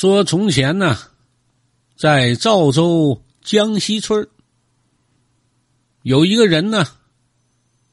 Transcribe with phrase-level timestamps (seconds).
[0.00, 0.96] 说从前呢，
[1.94, 4.26] 在赵州江西村
[6.00, 6.86] 有一个人呢，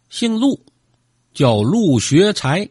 [0.08, 0.64] 姓陆，
[1.34, 2.70] 叫陆学才。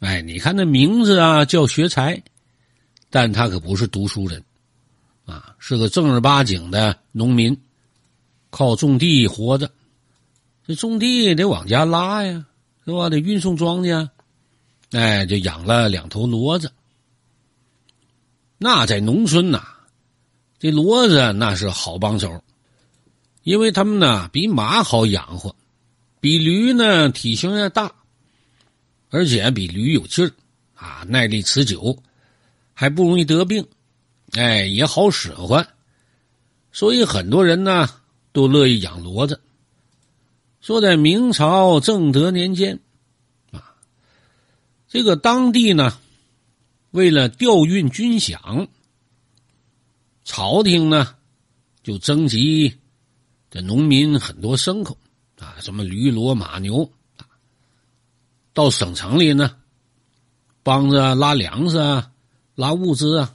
[0.00, 2.22] 哎，你看那名字啊，叫学才，
[3.10, 4.42] 但他可不是读书人，
[5.26, 7.54] 啊，是个正儿八经的农民，
[8.48, 9.70] 靠种地活着。
[10.66, 12.46] 这种地得往家拉呀，
[12.86, 13.10] 是吧？
[13.10, 14.08] 得运送庄稼，
[14.92, 16.72] 哎，就养了两头骡子。
[18.64, 19.60] 那在农村呐，
[20.60, 22.44] 这骡子那是好帮手，
[23.42, 25.56] 因为他们呢比马好养活，
[26.20, 27.92] 比驴呢体型要大，
[29.10, 30.30] 而且比驴有劲儿，
[30.76, 32.00] 啊，耐力持久，
[32.72, 33.66] 还不容易得病，
[34.30, 35.66] 哎，也好使唤，
[36.70, 37.88] 所以很多人呢
[38.30, 39.40] 都乐意养骡子。
[40.60, 42.78] 说在明朝正德年间，
[43.50, 43.74] 啊，
[44.86, 45.98] 这个当地呢。
[46.92, 48.68] 为了调运军饷，
[50.24, 51.16] 朝廷呢
[51.82, 52.78] 就征集
[53.50, 54.96] 这农民很多牲口
[55.38, 57.26] 啊，什么驴、骡、马、牛啊，
[58.52, 59.56] 到省城里呢，
[60.62, 62.12] 帮着拉粮食啊，
[62.54, 63.34] 拉物资啊。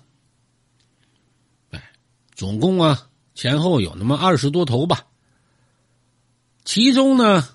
[1.71, 1.91] 哎，
[2.33, 5.07] 总共啊前后有那么二十多头吧，
[6.63, 7.49] 其中呢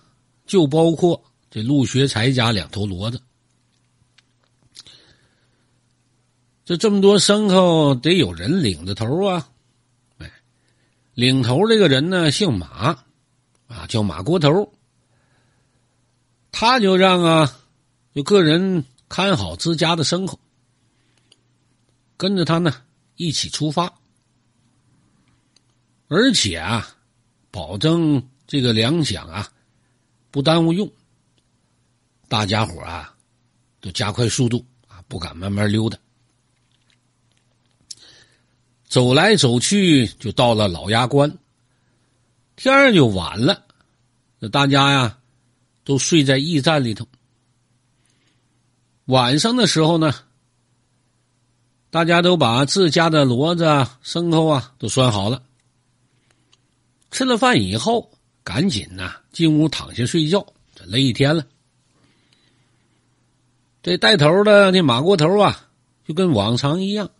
[0.46, 3.22] 就包括这陆学才家两头骡子。
[6.64, 9.48] 这这么多牲口得有人领着头啊，
[10.18, 10.32] 哎，
[11.14, 12.96] 领头这个人呢姓马，
[13.66, 14.72] 啊叫马锅头，
[16.52, 17.58] 他就让啊，
[18.14, 20.38] 就个人看好自家的牲口，
[22.16, 22.72] 跟着他呢
[23.16, 23.92] 一起出发，
[26.06, 26.96] 而且啊，
[27.50, 29.50] 保证这个粮饷啊
[30.30, 30.88] 不耽误用，
[32.28, 33.12] 大家伙啊
[33.80, 35.98] 都加快速度啊，不敢慢慢溜达。
[38.92, 41.38] 走来走去，就到了老衙关。
[42.56, 43.64] 天儿就晚了，
[44.38, 45.18] 那大家呀，
[45.82, 47.08] 都睡在驿站里头。
[49.06, 50.12] 晚上的时候呢，
[51.88, 53.64] 大家都把自家的骡子、
[54.04, 55.42] 牲口啊都拴好了。
[57.10, 58.12] 吃了饭以后，
[58.44, 60.46] 赶紧呐进屋躺下睡觉。
[60.74, 61.46] 这累一天了，
[63.82, 65.70] 这带头的那马锅头啊，
[66.06, 67.10] 就跟往常一样。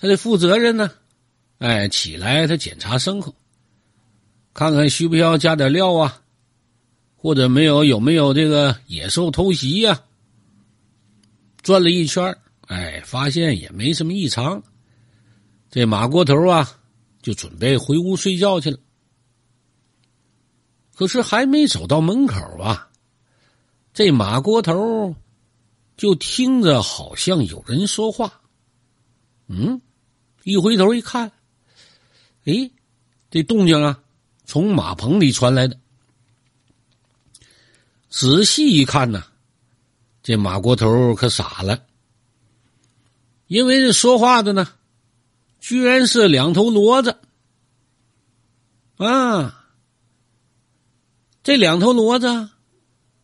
[0.00, 0.90] 他得负责任呢，
[1.58, 3.34] 哎，起来他检查牲口，
[4.54, 6.22] 看看需不需要加点料啊，
[7.16, 10.02] 或者没有有没有这个野兽偷袭呀？
[11.60, 14.62] 转了一圈，哎，发现也没什么异常，
[15.70, 16.80] 这马锅头啊
[17.20, 18.78] 就准备回屋睡觉去了。
[20.94, 22.88] 可是还没走到门口啊，
[23.92, 25.14] 这马锅头
[25.98, 28.40] 就听着好像有人说话，
[29.46, 29.78] 嗯。
[30.50, 31.30] 一回头一看，
[32.44, 32.70] 哎，
[33.30, 34.00] 这动静啊，
[34.44, 35.78] 从马棚里传来的。
[38.08, 39.24] 仔细一看呢，
[40.24, 41.84] 这马锅头可傻了，
[43.46, 44.72] 因为这说话的呢，
[45.60, 47.16] 居然是两头骡子
[48.96, 49.64] 啊！
[51.44, 52.50] 这两头骡子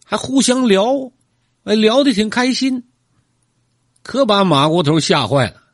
[0.04, 1.10] 还互相聊，
[1.64, 2.84] 哎，聊的挺开心，
[4.04, 5.65] 可把马锅头吓坏了。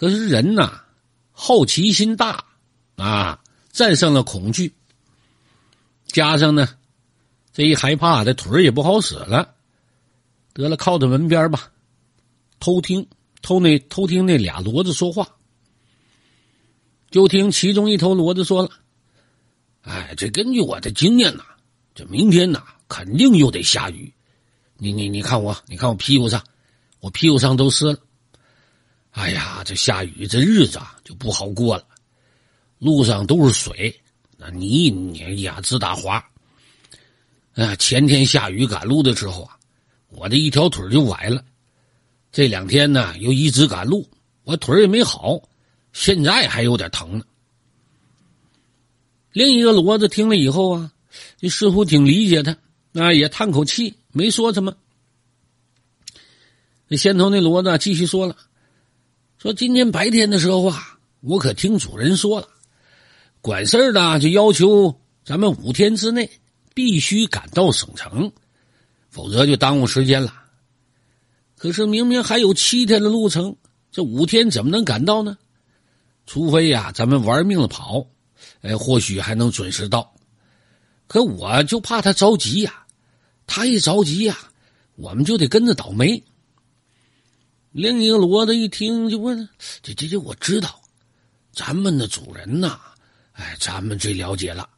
[0.00, 0.80] 可是人呐，
[1.30, 2.42] 好奇心大
[2.96, 3.38] 啊，
[3.70, 4.72] 战胜了恐惧。
[6.06, 6.66] 加上呢，
[7.52, 9.54] 这一害怕，这腿也不好使了。
[10.54, 11.70] 得了，靠在门边吧，
[12.60, 13.06] 偷听，
[13.42, 15.36] 偷那偷听那俩骡子说话。
[17.10, 18.70] 就听其中一头骡子说了
[19.84, 21.44] ：“哎，这根据我的经验呐，
[21.94, 24.10] 这明天呐，肯定又得下雨。
[24.78, 26.42] 你你你看我，你看我屁股上，
[27.00, 27.98] 我屁股上都湿了。”
[29.12, 31.84] 哎呀，这下雨这日子啊就不好过了，
[32.78, 34.00] 路上都是水，
[34.36, 36.24] 那泥你呀直打滑。
[37.54, 39.58] 啊，前天下雨赶路的时候啊，
[40.10, 41.44] 我这一条腿就崴了。
[42.30, 44.08] 这两天呢又一直赶路，
[44.44, 45.42] 我腿也没好，
[45.92, 47.24] 现在还有点疼呢。
[49.32, 50.92] 另一个骡子听了以后啊，
[51.36, 52.56] 就似乎挺理解他，
[52.94, 54.74] 啊也叹口气，没说什么。
[56.86, 58.36] 那先头那骡子继续说了。
[59.40, 62.48] 说今天白天的时候啊，我可听主人说了，
[63.40, 66.30] 管事儿的就要求咱们五天之内
[66.74, 68.30] 必须赶到省城，
[69.08, 70.34] 否则就耽误时间了。
[71.56, 73.56] 可是明明还有七天的路程，
[73.90, 75.38] 这五天怎么能赶到呢？
[76.26, 78.08] 除非呀，咱们玩命的跑，
[78.60, 80.12] 哎，或许还能准时到。
[81.06, 82.84] 可我就怕他着急呀，
[83.46, 84.36] 他一着急呀，
[84.96, 86.22] 我们就得跟着倒霉。
[87.72, 89.48] 另一个骡子一听就问
[89.80, 90.82] ：“这这这，我知道，
[91.52, 92.80] 咱们的主人呐，
[93.32, 94.68] 哎，咱们最了解了。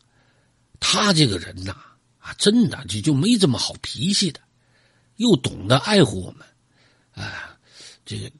[0.79, 1.75] 他这个人呐，
[2.19, 4.41] 啊，真的就就没这么好脾气的，
[5.17, 6.47] 又懂得爱护我们，
[7.15, 7.57] 啊，
[8.05, 8.31] 这个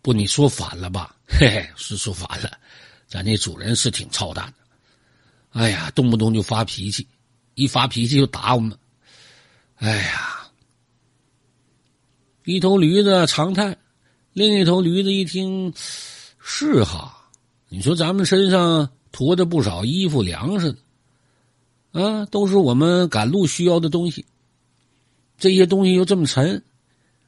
[0.00, 1.14] 不你说反了吧？
[1.28, 2.58] 嘿嘿，是说反了。
[3.06, 7.06] 咱这主人是挺操蛋的，哎呀，动不动就发脾气，
[7.54, 8.78] 一发脾气就打我们。
[9.76, 10.32] 哎呀！”
[12.46, 13.76] 一头驴子长叹，
[14.32, 15.74] 另一头驴子一听，
[16.38, 17.28] 是哈，
[17.68, 20.76] 你说咱们身上驮着不少衣服粮食，
[21.90, 24.24] 啊，都是我们赶路需要的东西。
[25.36, 26.62] 这些东西又这么沉，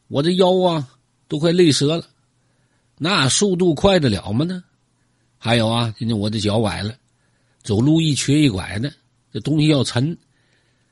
[0.07, 0.89] 我这腰啊
[1.27, 2.05] 都快累折了，
[2.97, 4.63] 那速度快得了吗呢？
[5.37, 6.95] 还有啊，今天我的脚崴了，
[7.65, 8.93] 走路一瘸一拐的，
[9.33, 10.17] 这东西要沉，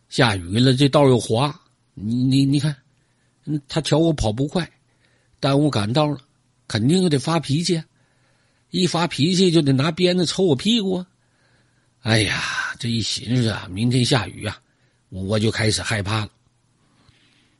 [0.08, 1.60] 下雨了这道又滑，
[1.94, 2.74] 你你你看。
[3.68, 4.70] 他瞧我跑不快，
[5.40, 6.18] 耽误赶道了，
[6.66, 7.82] 肯定就得发脾气。
[8.70, 11.04] 一发脾气就得拿鞭子抽我屁股。
[12.00, 14.60] 哎呀，这一寻思啊，明天下雨啊，
[15.08, 16.30] 我就开始害怕了。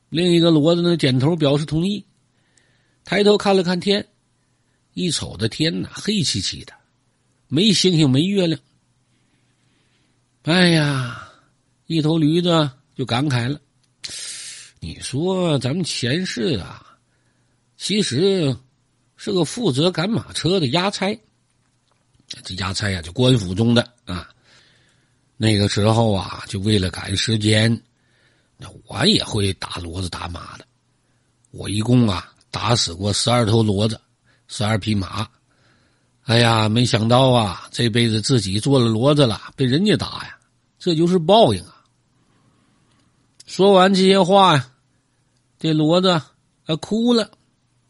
[0.09, 2.05] 另一个骡子呢，点头表示同意，
[3.03, 4.07] 抬头看了看天，
[4.93, 6.73] 一瞅这天呐，黑漆漆的，
[7.47, 8.59] 没星星没月亮。
[10.43, 11.29] 哎呀，
[11.87, 13.59] 一头驴子就感慨了。
[14.79, 16.85] 你说咱们前世啊，
[17.77, 18.55] 其实
[19.15, 21.17] 是个负责赶马车的押差。
[22.43, 24.29] 这押差呀，就官府中的啊。
[25.35, 27.81] 那个时候啊，就为了赶时间，
[28.57, 30.65] 那我也会打骡子打马的。
[31.51, 33.99] 我一共啊打死过十二头骡子，
[34.47, 35.27] 十二匹马。
[36.23, 40.37] 哎呀，没想到啊，这辈子自己做了骡子了，被人家打呀，
[40.77, 41.76] 这就是报应啊。
[43.47, 44.69] 说完这些话呀，
[45.57, 47.31] 这骡子啊哭了，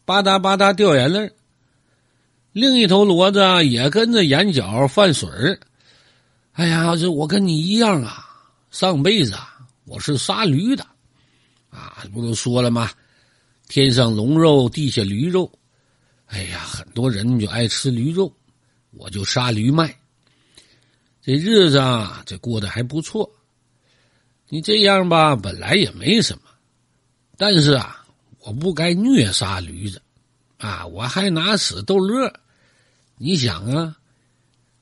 [0.04, 1.30] 吧嗒吧嗒掉眼泪
[2.52, 5.28] 另一头骡子也跟着眼角泛水
[6.52, 8.24] 哎呀，这我跟你一样啊，
[8.70, 10.86] 上辈子啊我是杀驴的，
[11.70, 12.90] 啊，不都说了吗？
[13.68, 15.50] 天上龙肉，地下驴肉。
[16.26, 18.32] 哎呀，很多人就爱吃驴肉，
[18.92, 19.92] 我就杀驴卖。
[21.20, 23.28] 这日子啊，这过得还不错。
[24.48, 26.42] 你这样吧，本来也没什么，
[27.36, 28.04] 但是啊，
[28.40, 30.00] 我不该虐杀驴子，
[30.56, 32.32] 啊，我还拿死逗乐。
[33.18, 33.96] 你想啊，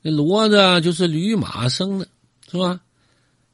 [0.02, 2.06] 那骡子就是驴马生的，
[2.50, 2.80] 是吧？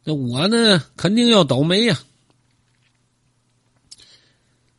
[0.04, 1.98] 那我呢，肯定要倒霉呀。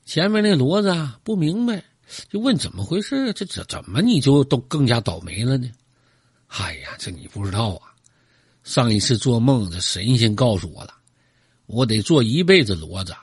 [0.06, 1.84] 前面那骡子啊，不明白，
[2.30, 3.34] 就问怎么回事？
[3.34, 5.72] 这怎怎么你就都更加倒霉了呢？
[6.50, 7.90] 哎呀，这你不知道啊！
[8.64, 10.94] 上一次做梦，这神仙告诉我了。
[11.66, 13.14] 我得做一辈子骡子，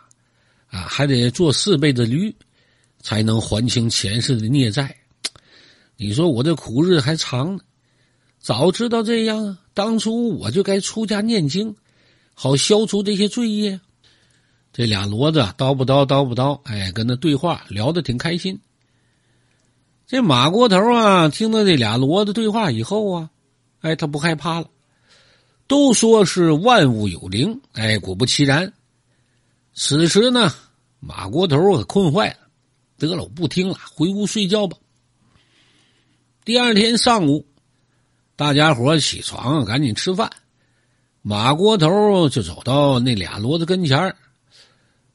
[0.68, 2.34] 啊，还得做四辈子驴，
[3.00, 4.96] 才能还清前世的孽债。
[5.96, 7.62] 你说我这苦日子还长呢，
[8.38, 11.76] 早知道这样，当初我就该出家念经，
[12.34, 13.78] 好消除这些罪业。
[14.72, 18.58] 这俩骡子叨不叨叨不叨，哎，跟那对话聊得挺开心。
[20.06, 23.30] 这马锅头啊，听到这俩骡子对话以后啊，
[23.80, 24.68] 哎，他不害怕了。
[25.70, 28.72] 都说是万物有灵，哎，果不其然。
[29.72, 30.52] 此时呢，
[30.98, 32.38] 马国头可困坏了，
[32.98, 34.76] 得了，我不听了，回屋睡觉吧。
[36.44, 37.46] 第二天上午，
[38.34, 40.28] 大家伙起床，赶紧吃饭。
[41.22, 44.16] 马国头就走到那俩骡子跟前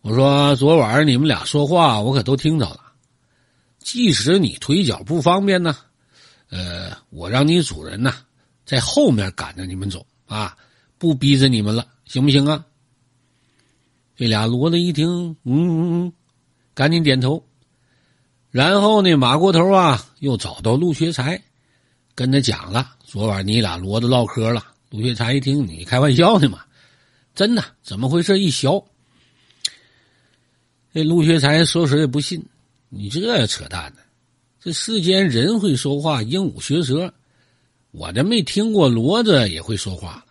[0.04, 2.80] 我说：“昨晚你们俩说话，我可都听着了。
[3.80, 5.76] 即使你腿脚不方便呢，
[6.50, 8.14] 呃，我让你主人呢
[8.66, 10.58] 在后面赶着你们走。”啊，
[10.98, 12.66] 不逼着你们了，行不行啊？
[14.16, 16.14] 这俩骡子一听，嗯嗯嗯，
[16.74, 17.46] 赶紧点头。
[18.50, 21.44] 然后呢，马过头啊，又找到陆学才，
[22.16, 24.66] 跟他讲了昨晚你俩骡子唠嗑了。
[24.90, 26.64] 陆学才一听，你开玩笑呢嘛？
[27.34, 27.64] 真的？
[27.84, 28.40] 怎么回事？
[28.40, 28.82] 一笑。
[30.94, 32.42] 这陆学才说实也不信，
[32.88, 34.02] 你这扯淡呢？
[34.62, 37.14] 这世间人会说话，鹦鹉学舌。
[37.98, 40.26] 我这没听过骡子也会说话了。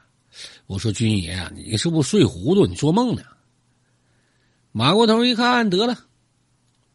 [0.66, 2.66] 我说军爷啊，你是不是睡糊涂？
[2.66, 3.22] 你做梦呢？
[4.72, 5.96] 马过头一看，得了，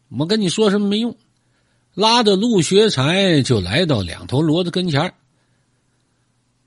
[0.09, 1.17] 我跟你说什么没用，
[1.93, 5.13] 拉着陆学才就来到两头骡子跟前儿。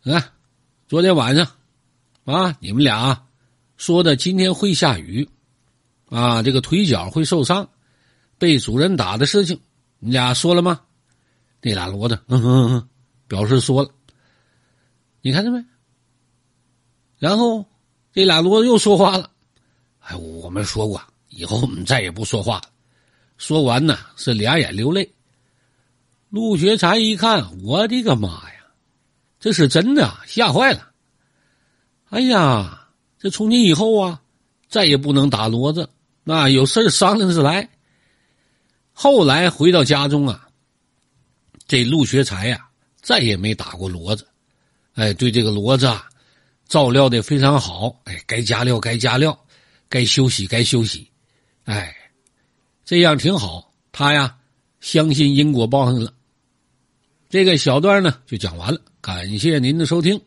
[0.03, 0.33] 看，
[0.89, 1.47] 昨天晚上
[2.25, 3.27] 啊，你们俩
[3.77, 5.29] 说的今天会下雨，
[6.09, 7.69] 啊，这个腿脚会受伤，
[8.39, 9.61] 被主人打的事情，
[10.01, 10.81] 你俩说了吗？
[11.61, 12.89] 那俩骡子，嗯嗯嗯。
[13.33, 13.89] 表示说了，
[15.23, 15.65] 你看见没？
[17.19, 17.65] 然后
[18.13, 19.31] 这俩骡子又说话了
[20.01, 22.65] ：“哎，我们说过，以后我们再也不说话了。
[23.39, 25.11] 说完呢，是俩眼流泪。
[26.29, 28.67] 陆学才一看，我的个妈呀，
[29.41, 30.93] 这是真的，吓坏了。
[32.11, 32.87] 哎呀，
[33.19, 34.21] 这从今以后啊，
[34.69, 35.89] 再也不能打骡子，
[36.23, 37.71] 那有事商量着来。
[38.93, 40.51] 后来回到家中啊，
[41.67, 42.69] 这陆学才呀，
[43.03, 44.27] 再也没打过骡子。
[44.95, 46.09] 哎，对这个骡子啊，
[46.69, 48.01] 照料的非常好。
[48.05, 49.39] 哎，该加料该加料，
[49.89, 51.11] 该休息该休息。
[51.65, 51.95] 哎，
[52.85, 53.73] 这样挺好。
[53.91, 54.37] 他呀，
[54.81, 56.15] 相信因果报应了。
[57.29, 58.81] 这个小段呢，就讲完了。
[59.01, 60.21] 感谢您的收听。